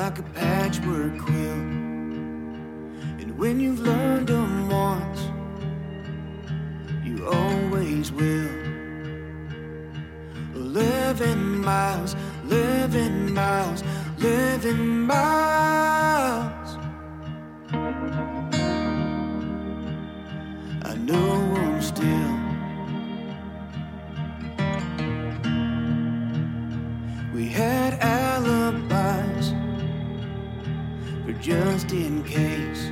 like 0.00 0.18
a 0.18 0.22
patchwork 0.22 1.18
quilt. 1.18 1.68
And 3.20 3.36
when 3.36 3.60
you've 3.60 3.80
learned 3.80 4.28
them 4.28 4.70
once, 4.70 5.20
you 7.04 7.26
always 7.28 8.10
will. 8.10 8.48
Eleven 10.54 11.60
miles, 11.60 12.16
eleven 12.44 13.34
miles, 13.34 13.84
eleven 14.16 15.00
miles. 15.00 15.99
Just 31.90 32.06
in 32.06 32.22
case. 32.22 32.90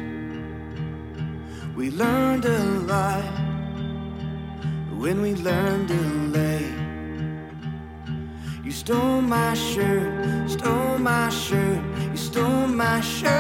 We 1.77 1.91
learned 1.91 2.45
a 2.45 2.59
lie 2.87 3.31
when 4.97 5.23
we 5.23 5.35
learned 5.35 5.89
to 5.89 6.01
lay. 6.37 6.67
You 8.65 8.73
stole 8.73 9.21
my 9.21 9.55
shirt, 9.55 10.51
stole 10.51 10.99
my 10.99 11.29
shirt, 11.29 11.81
you 12.11 12.17
stole 12.17 12.67
my 12.67 13.01
shirt. 13.01 13.38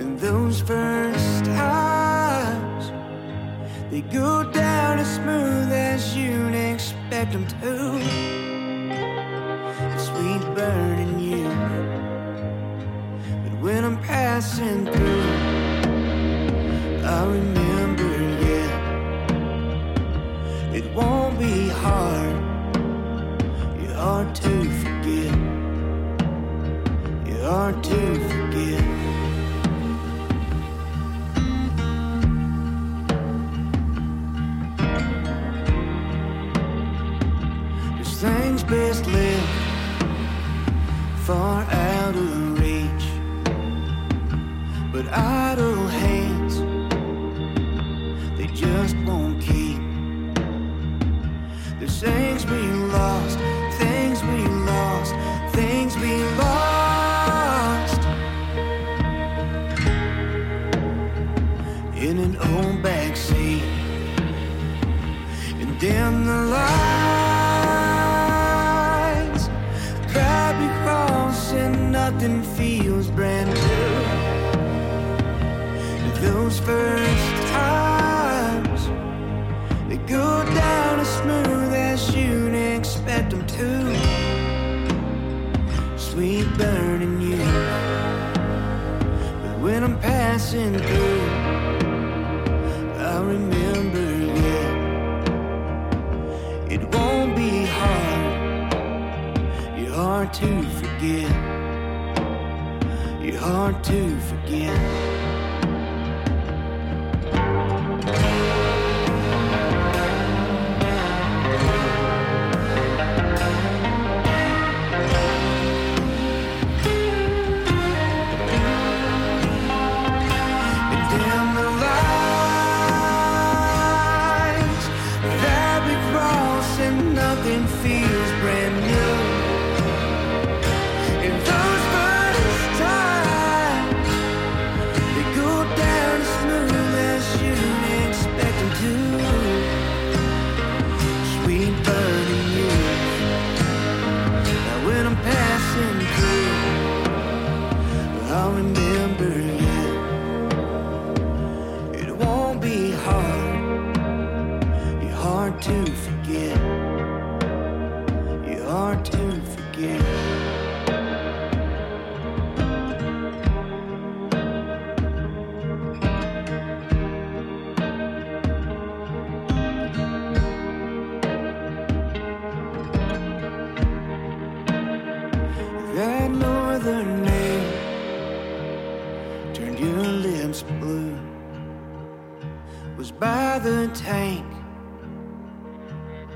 And 0.00 0.18
those 0.18 0.60
first 0.60 1.44
times 1.44 2.92
they 3.90 4.00
go 4.02 4.44
down 4.52 4.98
as 4.98 5.14
smooth 5.16 5.72
as 5.72 6.16
you'd 6.16 6.54
expect 6.54 7.32
them 7.32 7.46
to. 7.60 7.98
Sweet 9.98 10.42
burning 10.54 11.18
you. 11.18 11.48
But 13.42 13.60
when 13.60 13.84
i'm 13.84 13.98
passing 14.02 14.86
through 14.86 15.17
hands, 45.90 46.60
they 48.38 48.46
just 48.54 48.96
won't 49.06 49.40
keep. 49.40 49.80
There's 51.78 52.00
things 52.00 52.44
we 52.46 52.60
lost, 52.96 53.38
things 53.78 54.22
we 54.22 54.46
lost, 54.72 55.14
things 55.52 55.96
we 55.96 56.22
lost. 56.36 58.02
In 61.96 62.18
an 62.18 62.36
old 62.36 62.82
backseat, 62.82 63.62
and 65.60 65.78
dim 65.78 66.24
the 66.26 66.42
lights 66.56 66.68
that 70.14 70.52
we 70.60 70.68
cross, 70.84 71.52
nothing 71.52 72.42
feels 72.42 73.08
brand 73.10 73.50
new. 73.54 73.67
Those 76.28 76.58
first 76.60 77.36
times. 77.52 78.80
They 79.88 79.96
go 79.96 80.44
down 80.44 81.00
as 81.00 81.08
smooth 81.20 81.72
as 81.72 82.14
you'd 82.14 82.54
expect 82.54 83.30
them 83.30 83.46
to. 83.46 83.70
Sweet 85.96 86.46
burning 86.58 87.20
you. 87.22 87.42
But 89.42 89.54
when 89.64 89.82
I'm 89.82 89.98
passing 90.00 90.78
through, 90.78 91.22
I 93.12 93.20
remember, 93.34 94.06
yeah. 94.42 94.70
It 96.74 96.82
won't 96.94 97.34
be 97.36 97.64
hard. 97.78 98.72
You're 99.78 99.94
hard 99.94 100.30
to 100.34 100.62
forget. 100.80 101.30
You're 103.22 103.40
hard 103.40 103.82
to 103.84 104.20
forget. 104.30 104.87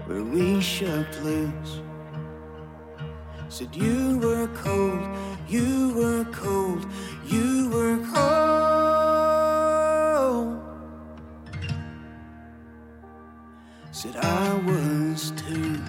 Where 0.07 0.23
we 0.23 0.61
shoved 0.61 1.15
loose. 1.23 1.81
Said 3.49 3.75
you 3.77 4.19
were 4.19 4.49
cold, 4.49 5.01
you 5.49 5.95
were 5.95 6.25
cold, 6.33 6.87
you 7.27 7.69
were 7.71 7.99
cold. 8.13 8.63
Said 13.91 14.17
I 14.17 14.55
was 14.67 15.33
too. 15.33 15.81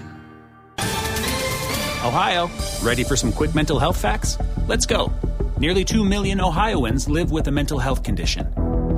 Ohio, 2.05 2.49
ready 2.83 3.03
for 3.03 3.15
some 3.15 3.31
quick 3.31 3.55
mental 3.55 3.79
health 3.79 3.97
facts? 3.97 4.37
Let's 4.67 4.85
go. 4.85 5.11
Nearly 5.57 5.85
2 5.85 6.03
million 6.03 6.41
Ohioans 6.41 7.07
live 7.07 7.31
with 7.31 7.47
a 7.47 7.51
mental 7.51 7.79
health 7.79 8.03
condition. 8.03 8.62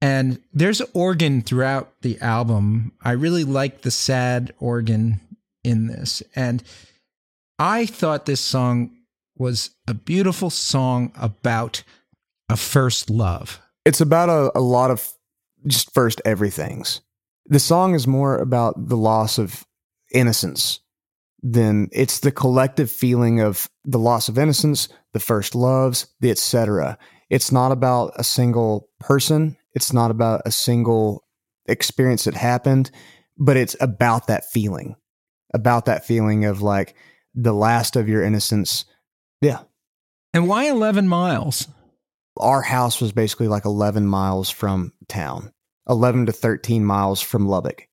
And 0.00 0.40
there's 0.52 0.80
organ 0.94 1.42
throughout 1.42 1.92
the 2.00 2.18
album. 2.20 2.92
I 3.02 3.12
really 3.12 3.44
like 3.44 3.82
the 3.82 3.90
sad 3.90 4.54
organ 4.58 5.20
in 5.62 5.88
this. 5.88 6.22
And 6.34 6.62
I 7.58 7.84
thought 7.84 8.24
this 8.24 8.40
song 8.40 8.96
was 9.36 9.70
a 9.86 9.94
beautiful 9.94 10.50
song 10.50 11.12
about 11.16 11.82
a 12.48 12.56
first 12.56 13.10
love. 13.10 13.60
It's 13.84 14.00
about 14.00 14.28
a, 14.28 14.58
a 14.58 14.60
lot 14.60 14.90
of 14.90 15.06
just 15.66 15.92
first 15.92 16.20
everythings. 16.24 17.00
The 17.46 17.58
song 17.58 17.94
is 17.94 18.06
more 18.06 18.38
about 18.38 18.88
the 18.88 18.96
loss 18.96 19.38
of 19.38 19.64
innocence 20.12 20.80
than 21.42 21.88
it's 21.92 22.20
the 22.20 22.32
collective 22.32 22.90
feeling 22.90 23.40
of 23.40 23.68
the 23.84 23.98
loss 23.98 24.28
of 24.28 24.38
innocence, 24.38 24.88
the 25.12 25.20
first 25.20 25.54
loves, 25.54 26.06
the 26.20 26.30
etc. 26.30 26.98
It's 27.30 27.52
not 27.52 27.72
about 27.72 28.12
a 28.16 28.24
single 28.24 28.88
person. 28.98 29.56
It's 29.74 29.92
not 29.92 30.10
about 30.10 30.42
a 30.44 30.52
single 30.52 31.24
experience 31.66 32.24
that 32.24 32.34
happened, 32.34 32.90
but 33.38 33.56
it's 33.56 33.76
about 33.80 34.26
that 34.26 34.44
feeling, 34.50 34.96
about 35.54 35.86
that 35.86 36.04
feeling 36.04 36.44
of 36.44 36.62
like 36.62 36.94
the 37.34 37.52
last 37.52 37.96
of 37.96 38.08
your 38.08 38.22
innocence. 38.22 38.84
Yeah. 39.40 39.60
And 40.34 40.48
why 40.48 40.64
11 40.64 41.08
miles? 41.08 41.68
Our 42.36 42.62
house 42.62 43.00
was 43.00 43.12
basically 43.12 43.48
like 43.48 43.64
11 43.64 44.06
miles 44.06 44.50
from 44.50 44.92
town, 45.08 45.52
11 45.88 46.26
to 46.26 46.32
13 46.32 46.84
miles 46.84 47.20
from 47.20 47.48
Lubbock, 47.48 47.88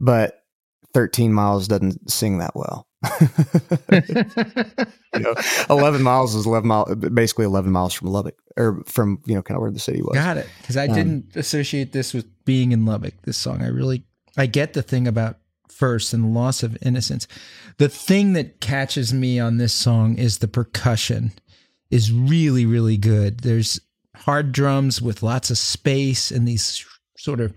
but 0.00 0.42
13 0.94 1.32
miles 1.32 1.68
doesn't 1.68 2.10
sing 2.10 2.38
that 2.38 2.56
well. 2.56 2.86
you 5.14 5.20
know, 5.20 5.34
11 5.70 6.02
miles 6.02 6.34
is 6.34 6.46
11 6.46 6.66
miles, 6.68 6.94
basically 6.96 7.44
11 7.44 7.70
miles 7.70 7.92
from 7.94 8.08
Lubbock 8.08 8.36
or 8.56 8.82
from, 8.86 9.20
you 9.26 9.34
know, 9.34 9.42
kind 9.42 9.56
of 9.56 9.62
where 9.62 9.70
the 9.70 9.78
city 9.78 10.02
was. 10.02 10.14
Got 10.14 10.36
it. 10.38 10.48
Because 10.60 10.76
I 10.76 10.86
Um, 10.86 10.94
didn't 10.94 11.36
associate 11.36 11.92
this 11.92 12.12
with 12.14 12.26
being 12.44 12.72
in 12.72 12.84
Lubbock, 12.86 13.14
this 13.22 13.36
song. 13.36 13.62
I 13.62 13.68
really, 13.68 14.04
I 14.36 14.46
get 14.46 14.72
the 14.74 14.82
thing 14.82 15.06
about 15.06 15.38
first 15.68 16.12
and 16.12 16.24
the 16.24 16.28
loss 16.28 16.62
of 16.62 16.76
innocence. 16.82 17.26
The 17.78 17.88
thing 17.88 18.34
that 18.34 18.60
catches 18.60 19.12
me 19.12 19.38
on 19.40 19.56
this 19.56 19.72
song 19.72 20.16
is 20.16 20.38
the 20.38 20.48
percussion 20.48 21.32
is 21.90 22.12
really, 22.12 22.64
really 22.66 22.96
good. 22.96 23.40
There's 23.40 23.80
hard 24.14 24.52
drums 24.52 25.02
with 25.02 25.22
lots 25.22 25.50
of 25.50 25.58
space 25.58 26.30
and 26.30 26.46
these 26.46 26.84
sort 27.16 27.40
of 27.40 27.52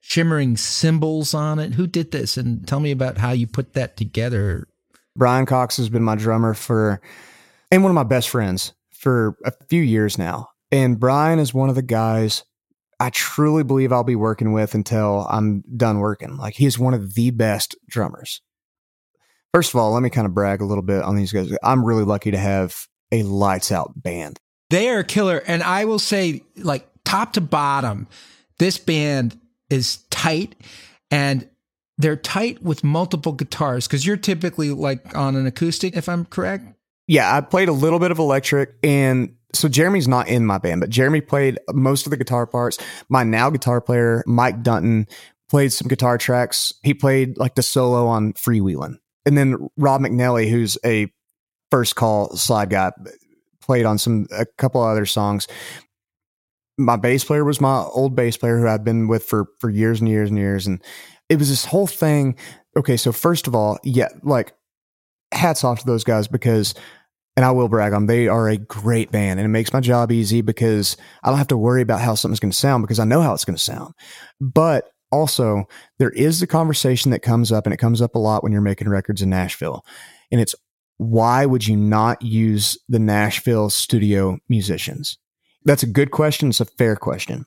shimmering 0.00 0.56
cymbals 0.56 1.32
on 1.34 1.58
it. 1.58 1.74
Who 1.74 1.86
did 1.86 2.10
this? 2.10 2.36
And 2.36 2.66
tell 2.68 2.80
me 2.80 2.90
about 2.90 3.18
how 3.18 3.32
you 3.32 3.46
put 3.46 3.72
that 3.72 3.96
together. 3.96 4.68
Brian 5.16 5.46
Cox 5.46 5.76
has 5.76 5.88
been 5.88 6.02
my 6.02 6.16
drummer 6.16 6.54
for, 6.54 7.00
and 7.70 7.82
one 7.82 7.90
of 7.90 7.94
my 7.94 8.04
best 8.04 8.28
friends 8.28 8.72
for 8.90 9.36
a 9.44 9.52
few 9.68 9.82
years 9.82 10.18
now. 10.18 10.48
And 10.72 10.98
Brian 10.98 11.38
is 11.38 11.54
one 11.54 11.68
of 11.68 11.74
the 11.74 11.82
guys 11.82 12.44
I 13.00 13.10
truly 13.10 13.64
believe 13.64 13.92
I'll 13.92 14.04
be 14.04 14.16
working 14.16 14.52
with 14.52 14.74
until 14.74 15.26
I'm 15.28 15.62
done 15.76 15.98
working. 15.98 16.36
Like 16.36 16.54
he's 16.54 16.78
one 16.78 16.94
of 16.94 17.14
the 17.14 17.30
best 17.30 17.76
drummers. 17.88 18.40
First 19.52 19.72
of 19.74 19.80
all, 19.80 19.92
let 19.92 20.02
me 20.02 20.10
kind 20.10 20.26
of 20.26 20.34
brag 20.34 20.60
a 20.60 20.64
little 20.64 20.82
bit 20.82 21.02
on 21.02 21.16
these 21.16 21.32
guys. 21.32 21.52
I'm 21.62 21.84
really 21.84 22.04
lucky 22.04 22.30
to 22.32 22.38
have 22.38 22.86
a 23.12 23.22
lights 23.22 23.70
out 23.70 23.92
band. 23.94 24.40
They 24.70 24.88
are 24.88 25.04
killer. 25.04 25.42
And 25.46 25.62
I 25.62 25.84
will 25.84 25.98
say, 25.98 26.42
like, 26.56 26.88
top 27.04 27.34
to 27.34 27.40
bottom, 27.40 28.08
this 28.58 28.78
band 28.78 29.38
is 29.70 29.98
tight 30.10 30.56
and 31.10 31.48
they're 31.98 32.16
tight 32.16 32.62
with 32.62 32.82
multiple 32.82 33.32
guitars 33.32 33.86
because 33.86 34.04
you're 34.04 34.16
typically 34.16 34.70
like 34.70 35.16
on 35.16 35.36
an 35.36 35.46
acoustic, 35.46 35.96
if 35.96 36.08
I'm 36.08 36.24
correct. 36.24 36.64
Yeah, 37.06 37.36
I 37.36 37.40
played 37.40 37.68
a 37.68 37.72
little 37.72 37.98
bit 37.98 38.10
of 38.10 38.18
electric 38.18 38.74
and 38.82 39.34
so 39.54 39.68
Jeremy's 39.68 40.08
not 40.08 40.28
in 40.28 40.44
my 40.44 40.58
band, 40.58 40.80
but 40.80 40.90
Jeremy 40.90 41.20
played 41.20 41.58
most 41.72 42.06
of 42.06 42.10
the 42.10 42.16
guitar 42.16 42.46
parts. 42.46 42.78
My 43.08 43.22
now 43.22 43.50
guitar 43.50 43.80
player, 43.80 44.22
Mike 44.26 44.62
Dunton, 44.62 45.06
played 45.48 45.72
some 45.72 45.88
guitar 45.88 46.18
tracks. 46.18 46.72
He 46.82 46.94
played 46.94 47.38
like 47.38 47.54
the 47.54 47.62
solo 47.62 48.06
on 48.06 48.32
Freewheelin'. 48.32 48.96
And 49.26 49.38
then 49.38 49.68
Rob 49.76 50.00
McNelley, 50.00 50.50
who's 50.50 50.76
a 50.84 51.10
first 51.70 51.96
call 51.96 52.36
slide 52.36 52.70
guy, 52.70 52.92
played 53.60 53.86
on 53.86 53.98
some 53.98 54.26
a 54.32 54.46
couple 54.58 54.82
other 54.82 55.06
songs. 55.06 55.46
My 56.76 56.96
bass 56.96 57.24
player 57.24 57.44
was 57.44 57.60
my 57.60 57.82
old 57.82 58.16
bass 58.16 58.36
player 58.36 58.58
who 58.58 58.68
I've 58.68 58.84
been 58.84 59.06
with 59.06 59.24
for 59.24 59.46
for 59.60 59.70
years 59.70 60.00
and 60.00 60.08
years 60.08 60.28
and 60.28 60.38
years. 60.38 60.66
And 60.66 60.82
it 61.28 61.38
was 61.38 61.48
this 61.48 61.64
whole 61.64 61.86
thing. 61.86 62.36
Okay, 62.76 62.96
so 62.96 63.12
first 63.12 63.46
of 63.46 63.54
all, 63.54 63.78
yeah, 63.84 64.08
like 64.22 64.52
hats 65.32 65.64
off 65.64 65.80
to 65.80 65.86
those 65.86 66.04
guys 66.04 66.28
because 66.28 66.74
and 67.36 67.44
I 67.44 67.50
will 67.50 67.68
brag 67.68 67.92
on 67.92 68.02
them, 68.02 68.06
they 68.06 68.28
are 68.28 68.48
a 68.48 68.56
great 68.56 69.10
band 69.10 69.40
and 69.40 69.46
it 69.46 69.48
makes 69.48 69.72
my 69.72 69.80
job 69.80 70.12
easy 70.12 70.40
because 70.40 70.96
I 71.22 71.30
don't 71.30 71.38
have 71.38 71.48
to 71.48 71.56
worry 71.56 71.82
about 71.82 72.00
how 72.00 72.14
something's 72.14 72.40
going 72.40 72.52
to 72.52 72.56
sound 72.56 72.84
because 72.84 73.00
I 73.00 73.04
know 73.04 73.22
how 73.22 73.34
it's 73.34 73.44
going 73.44 73.56
to 73.56 73.62
sound. 73.62 73.94
But 74.40 74.90
also 75.10 75.64
there 75.98 76.10
is 76.10 76.40
the 76.40 76.46
conversation 76.46 77.10
that 77.10 77.20
comes 77.20 77.50
up 77.50 77.66
and 77.66 77.74
it 77.74 77.78
comes 77.78 78.00
up 78.00 78.14
a 78.14 78.20
lot 78.20 78.42
when 78.42 78.52
you're 78.52 78.60
making 78.60 78.88
records 78.88 79.20
in 79.20 79.30
Nashville. 79.30 79.84
And 80.30 80.40
it's 80.40 80.54
why 80.98 81.44
would 81.44 81.66
you 81.66 81.76
not 81.76 82.22
use 82.22 82.78
the 82.88 83.00
Nashville 83.00 83.68
studio 83.68 84.38
musicians? 84.48 85.18
That's 85.64 85.82
a 85.82 85.88
good 85.88 86.12
question. 86.12 86.50
It's 86.50 86.60
a 86.60 86.66
fair 86.66 86.94
question. 86.94 87.46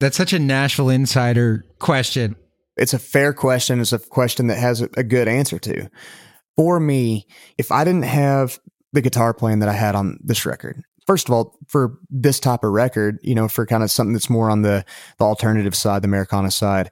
That's 0.00 0.16
such 0.16 0.32
a 0.32 0.38
Nashville 0.38 0.88
insider 0.88 1.64
question. 1.78 2.34
It's 2.80 2.94
a 2.94 2.98
fair 2.98 3.32
question. 3.34 3.78
It's 3.78 3.92
a 3.92 3.98
question 3.98 4.46
that 4.46 4.58
has 4.58 4.80
a, 4.80 5.04
good 5.04 5.28
answer 5.28 5.58
to. 5.58 5.88
For 6.56 6.80
me, 6.80 7.26
if 7.58 7.70
I 7.70 7.84
didn't 7.84 8.04
have 8.04 8.58
the 8.92 9.02
guitar 9.02 9.34
playing 9.34 9.60
that 9.60 9.68
I 9.68 9.74
had 9.74 9.94
on 9.94 10.18
this 10.22 10.46
record, 10.46 10.82
first 11.06 11.28
of 11.28 11.34
all, 11.34 11.58
for 11.68 11.98
this 12.08 12.40
type 12.40 12.64
of 12.64 12.72
record, 12.72 13.18
you 13.22 13.34
know, 13.34 13.48
for 13.48 13.66
kind 13.66 13.82
of 13.82 13.90
something 13.90 14.14
that's 14.14 14.30
more 14.30 14.50
on 14.50 14.62
the 14.62 14.84
the 15.18 15.24
alternative 15.24 15.74
side, 15.74 16.02
the 16.02 16.08
Americana 16.08 16.50
side, 16.50 16.90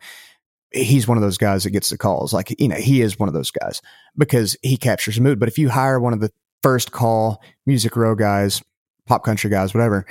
he's 0.72 1.08
one 1.08 1.16
of 1.16 1.22
those 1.22 1.38
guys 1.38 1.64
that 1.64 1.70
gets 1.70 1.88
the 1.88 1.98
calls. 1.98 2.32
Like, 2.34 2.54
you 2.60 2.68
know, 2.68 2.76
he 2.76 3.00
is 3.00 3.18
one 3.18 3.28
of 3.28 3.34
those 3.34 3.50
guys 3.50 3.80
because 4.16 4.56
he 4.62 4.76
captures 4.76 5.16
the 5.16 5.22
mood. 5.22 5.40
But 5.40 5.48
if 5.48 5.58
you 5.58 5.70
hire 5.70 5.98
one 5.98 6.12
of 6.12 6.20
the 6.20 6.30
first 6.62 6.92
call 6.92 7.42
music 7.66 7.96
row 7.96 8.14
guys, 8.14 8.62
pop 9.06 9.24
country 9.24 9.48
guys, 9.48 9.72
whatever, 9.72 10.04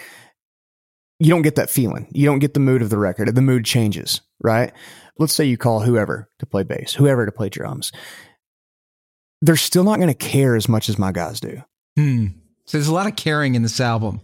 you 1.19 1.29
don't 1.29 1.41
get 1.43 1.55
that 1.55 1.69
feeling. 1.69 2.07
You 2.12 2.25
don't 2.25 2.39
get 2.39 2.53
the 2.53 2.60
mood 2.60 2.81
of 2.81 2.89
the 2.89 2.98
record. 2.98 3.34
The 3.34 3.41
mood 3.41 3.65
changes, 3.65 4.22
right? 4.41 4.74
Let's 5.19 5.33
say 5.33 5.45
you 5.45 5.57
call 5.57 5.81
whoever 5.81 6.29
to 6.39 6.45
play 6.45 6.63
bass, 6.63 6.93
whoever 6.93 7.25
to 7.25 7.31
play 7.31 7.50
drums. 7.50 7.91
They're 9.41 9.55
still 9.55 9.83
not 9.83 9.97
going 9.97 10.07
to 10.07 10.13
care 10.13 10.55
as 10.55 10.67
much 10.67 10.89
as 10.89 10.97
my 10.97 11.12
guys 11.12 11.39
do. 11.39 11.62
Hmm. 11.95 12.27
So 12.65 12.77
there's 12.77 12.88
a 12.88 12.93
lot 12.93 13.07
of 13.07 13.15
caring 13.15 13.55
in 13.55 13.62
this 13.62 13.79
album. 13.79 14.21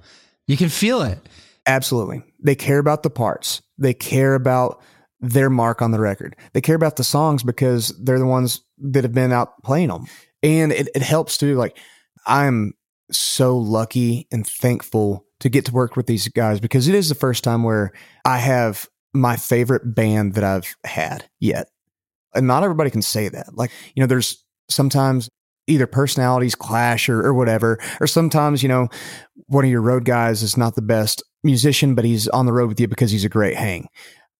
You 0.48 0.58
can 0.58 0.70
feel 0.70 1.02
it. 1.02 1.20
Absolutely. 1.66 2.24
They 2.44 2.56
care 2.56 2.80
about 2.80 3.04
the 3.04 3.10
parts. 3.10 3.62
They 3.78 3.94
care 3.94 4.36
about 4.36 4.82
their 5.22 5.50
mark 5.50 5.82
on 5.82 5.92
the 5.92 6.00
record. 6.00 6.36
They 6.54 6.62
care 6.62 6.76
about 6.76 6.98
the 6.98 7.04
songs 7.04 7.44
because 7.44 7.90
they're 8.04 8.20
the 8.20 8.26
ones 8.26 8.62
that 8.80 9.04
have 9.04 9.14
been 9.14 9.32
out 9.32 9.64
playing 9.64 9.88
them. 9.88 10.06
And 10.42 10.72
it, 10.74 10.90
it 10.94 11.02
helps 11.02 11.38
too. 11.38 11.56
Like, 11.56 11.78
I'm 12.26 12.74
so 13.12 13.58
lucky 13.58 14.28
and 14.32 14.46
thankful 14.46 15.26
to 15.40 15.50
get 15.50 15.66
to 15.66 15.72
work 15.72 15.96
with 15.96 16.08
these 16.08 16.28
guys 16.30 16.60
because 16.60 16.88
it 16.88 16.96
is 16.96 17.10
the 17.10 17.16
first 17.16 17.44
time 17.44 17.64
where 17.64 17.94
I 18.26 18.38
have 18.38 18.88
my 19.14 19.36
favorite 19.36 19.96
band 19.96 20.34
that 20.34 20.44
I've 20.44 20.76
had 20.84 21.30
yet. 21.40 21.70
And 22.36 22.48
not 22.48 22.64
everybody 22.64 22.90
can 22.90 23.02
say 23.02 23.30
that. 23.30 23.56
Like, 23.56 23.72
you 23.96 24.02
know, 24.02 24.08
there's 24.08 24.44
sometimes 24.70 25.30
either 25.68 25.88
personalities 25.88 26.56
clash 26.56 27.08
or, 27.08 27.26
or 27.26 27.34
whatever, 27.34 27.80
or 28.02 28.08
sometimes, 28.08 28.64
you 28.64 28.70
know, 28.70 28.90
one 29.48 29.64
of 29.64 29.72
your 29.72 29.82
road 29.82 30.06
guys 30.06 30.42
is 30.42 30.58
not 30.58 30.76
the 30.76 30.82
best 30.82 31.24
musician, 31.44 31.96
but 31.96 32.06
he's 32.06 32.28
on 32.30 32.46
the 32.46 32.54
road 32.54 32.70
with 32.70 32.80
you 32.80 32.88
because 32.88 33.12
he's 33.12 33.26
a 33.26 33.30
great 33.30 33.56
hang. 33.56 33.88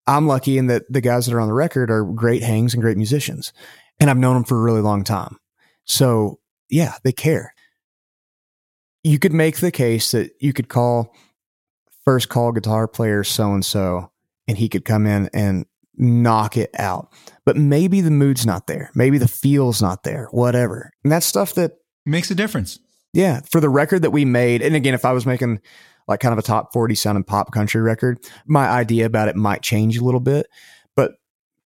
I'm 0.08 0.28
lucky 0.28 0.58
in 0.58 0.68
that 0.68 0.84
the 0.90 1.02
guys 1.02 1.26
that 1.26 1.36
are 1.36 1.40
on 1.40 1.48
the 1.48 1.54
record 1.54 1.90
are 1.90 2.04
great 2.04 2.44
hangs 2.44 2.74
and 2.74 2.82
great 2.82 2.98
musicians. 2.98 3.54
And 4.00 4.10
I've 4.10 4.18
known 4.18 4.34
them 4.34 4.44
for 4.44 4.58
a 4.58 4.62
really 4.62 4.82
long 4.82 5.04
time. 5.04 5.38
So 5.86 6.40
yeah, 6.70 6.96
they 7.04 7.12
care. 7.12 7.54
You 9.04 9.20
could 9.20 9.34
make 9.34 9.58
the 9.58 9.72
case 9.72 10.12
that 10.12 10.32
you 10.40 10.54
could 10.54 10.70
call 10.70 11.14
first 12.04 12.30
call 12.30 12.52
guitar 12.52 12.88
player 12.88 13.24
so 13.24 13.54
and 13.54 13.66
so, 13.66 14.12
and 14.48 14.58
he 14.58 14.70
could 14.70 14.86
come 14.86 15.06
in 15.06 15.30
and 15.34 15.66
knock 15.96 16.58
it 16.58 16.72
out. 16.78 17.12
But 17.46 17.58
maybe 17.58 18.02
the 18.02 18.12
mood's 18.12 18.46
not 18.46 18.68
there. 18.68 18.90
Maybe 18.96 19.18
the 19.18 19.28
feel's 19.28 19.82
not 19.82 20.04
there, 20.04 20.28
whatever. 20.32 20.92
And 21.04 21.12
that's 21.12 21.26
stuff 21.26 21.54
that, 21.56 21.74
Makes 22.06 22.32
a 22.32 22.36
difference. 22.36 22.80
yeah, 23.14 23.42
for 23.52 23.62
the 23.62 23.70
record 23.70 24.02
that 24.02 24.12
we 24.12 24.26
made. 24.26 24.62
And 24.62 24.76
again, 24.76 24.94
if 24.94 25.06
I 25.06 25.14
was 25.14 25.26
making 25.26 25.62
like 26.08 26.20
kind 26.20 26.34
of 26.34 26.40
a 26.40 26.42
top 26.42 26.74
40 26.74 26.96
sounding 26.96 27.24
pop 27.24 27.54
country 27.54 27.82
record, 27.82 28.20
my 28.46 28.68
idea 28.68 29.06
about 29.06 29.30
it 29.30 29.36
might 29.38 29.62
change 29.62 29.98
a 29.98 30.04
little 30.04 30.20
bit. 30.20 30.48
But 30.98 31.14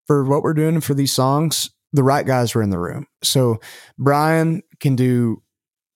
for 0.06 0.24
what 0.24 0.42
we're 0.42 0.54
doing 0.54 0.80
for 0.80 0.94
these 0.94 1.12
songs, 1.12 1.70
the 1.92 2.04
right 2.04 2.24
guys 2.24 2.54
were 2.54 2.62
in 2.62 2.70
the 2.70 2.78
room. 2.78 3.06
So 3.22 3.58
Brian 3.98 4.62
can 4.78 4.94
do 4.94 5.42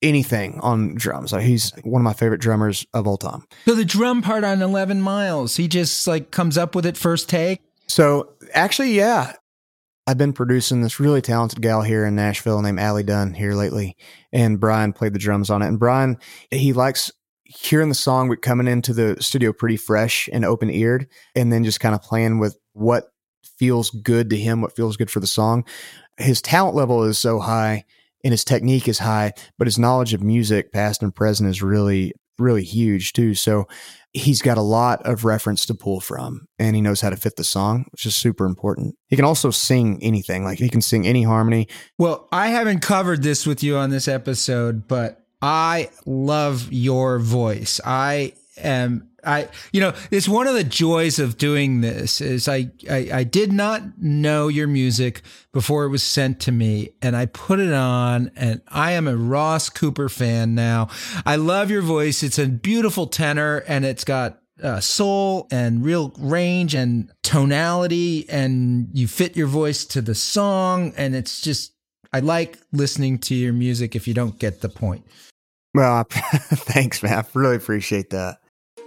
anything 0.02 0.58
on 0.60 0.94
drums. 0.94 1.32
Like 1.32 1.44
he's 1.44 1.72
one 1.84 2.00
of 2.00 2.04
my 2.04 2.12
favorite 2.12 2.40
drummers 2.40 2.86
of 2.92 3.06
all 3.06 3.16
time. 3.16 3.44
So 3.64 3.74
the 3.74 3.84
drum 3.84 4.22
part 4.22 4.44
on 4.44 4.60
11 4.60 5.00
miles, 5.00 5.56
he 5.56 5.68
just 5.68 6.06
like 6.06 6.30
comes 6.30 6.58
up 6.58 6.74
with 6.74 6.84
it 6.84 6.96
first 6.96 7.28
take. 7.28 7.60
So 7.86 8.32
actually, 8.52 8.92
yeah, 8.92 9.34
I've 10.06 10.18
been 10.18 10.32
producing 10.32 10.82
this 10.82 10.98
really 10.98 11.20
talented 11.20 11.62
gal 11.62 11.82
here 11.82 12.04
in 12.04 12.16
Nashville 12.16 12.60
named 12.60 12.80
Allie 12.80 13.04
Dunn 13.04 13.34
here 13.34 13.54
lately, 13.54 13.96
and 14.32 14.58
Brian 14.58 14.92
played 14.92 15.12
the 15.12 15.18
drums 15.18 15.48
on 15.48 15.62
it. 15.62 15.68
And 15.68 15.78
Brian, 15.78 16.18
he 16.50 16.72
likes 16.72 17.12
hearing 17.44 17.88
the 17.88 17.94
song, 17.94 18.28
but 18.28 18.42
coming 18.42 18.66
into 18.66 18.92
the 18.92 19.16
studio 19.20 19.52
pretty 19.52 19.76
fresh 19.76 20.28
and 20.32 20.44
open 20.44 20.70
eared, 20.70 21.06
and 21.36 21.52
then 21.52 21.62
just 21.62 21.80
kind 21.80 21.94
of 21.94 22.02
playing 22.02 22.40
with 22.40 22.56
what 22.72 23.12
feels 23.58 23.90
good 23.90 24.30
to 24.30 24.36
him, 24.36 24.60
what 24.60 24.74
feels 24.74 24.96
good 24.96 25.10
for 25.10 25.20
the 25.20 25.26
song. 25.26 25.64
His 26.18 26.42
talent 26.42 26.74
level 26.74 27.04
is 27.04 27.18
so 27.18 27.38
high 27.38 27.84
and 28.24 28.32
his 28.32 28.44
technique 28.44 28.88
is 28.88 28.98
high, 28.98 29.32
but 29.58 29.66
his 29.66 29.78
knowledge 29.78 30.14
of 30.14 30.22
music, 30.22 30.72
past 30.72 31.02
and 31.02 31.14
present, 31.14 31.48
is 31.48 31.62
really, 31.62 32.12
really 32.38 32.64
huge 32.64 33.12
too. 33.12 33.34
So 33.34 33.66
he's 34.12 34.42
got 34.42 34.58
a 34.58 34.62
lot 34.62 35.04
of 35.06 35.24
reference 35.24 35.64
to 35.66 35.74
pull 35.74 36.00
from 36.00 36.46
and 36.58 36.76
he 36.76 36.82
knows 36.82 37.00
how 37.00 37.10
to 37.10 37.16
fit 37.16 37.36
the 37.36 37.44
song, 37.44 37.86
which 37.92 38.06
is 38.06 38.14
super 38.14 38.44
important. 38.44 38.94
He 39.08 39.16
can 39.16 39.24
also 39.24 39.50
sing 39.50 39.98
anything, 40.02 40.44
like 40.44 40.58
he 40.58 40.68
can 40.68 40.82
sing 40.82 41.06
any 41.06 41.22
harmony. 41.22 41.68
Well, 41.98 42.28
I 42.30 42.48
haven't 42.48 42.80
covered 42.80 43.22
this 43.22 43.46
with 43.46 43.62
you 43.62 43.76
on 43.76 43.90
this 43.90 44.08
episode, 44.08 44.86
but 44.86 45.24
I 45.40 45.90
love 46.06 46.72
your 46.72 47.18
voice. 47.18 47.80
I 47.84 48.34
am 48.58 49.08
I 49.24 49.48
you 49.72 49.80
know, 49.80 49.94
it's 50.10 50.28
one 50.28 50.46
of 50.46 50.54
the 50.54 50.64
joys 50.64 51.18
of 51.18 51.38
doing 51.38 51.80
this 51.80 52.20
is 52.20 52.48
I, 52.48 52.70
I 52.90 53.10
I 53.12 53.24
did 53.24 53.52
not 53.52 53.98
know 53.98 54.48
your 54.48 54.66
music 54.66 55.22
before 55.52 55.84
it 55.84 55.90
was 55.90 56.02
sent 56.02 56.40
to 56.40 56.52
me 56.52 56.90
and 57.00 57.16
I 57.16 57.26
put 57.26 57.60
it 57.60 57.72
on 57.72 58.30
and 58.36 58.62
I 58.68 58.92
am 58.92 59.06
a 59.06 59.16
Ross 59.16 59.68
Cooper 59.68 60.08
fan 60.08 60.54
now. 60.54 60.88
I 61.24 61.36
love 61.36 61.70
your 61.70 61.82
voice. 61.82 62.22
It's 62.22 62.38
a 62.38 62.46
beautiful 62.46 63.06
tenor 63.06 63.58
and 63.68 63.84
it's 63.84 64.04
got 64.04 64.40
uh, 64.62 64.80
soul 64.80 65.48
and 65.50 65.84
real 65.84 66.12
range 66.18 66.74
and 66.74 67.10
tonality 67.22 68.28
and 68.28 68.88
you 68.92 69.08
fit 69.08 69.36
your 69.36 69.46
voice 69.46 69.84
to 69.86 70.00
the 70.00 70.14
song 70.14 70.92
and 70.96 71.14
it's 71.14 71.40
just 71.40 71.72
I 72.12 72.20
like 72.20 72.58
listening 72.72 73.18
to 73.20 73.34
your 73.34 73.52
music 73.52 73.96
if 73.96 74.06
you 74.06 74.14
don't 74.14 74.38
get 74.38 74.60
the 74.60 74.68
point. 74.68 75.06
Well, 75.74 76.04
thanks, 76.10 77.02
man. 77.02 77.18
I 77.18 77.24
really 77.34 77.56
appreciate 77.56 78.10
that. 78.10 78.41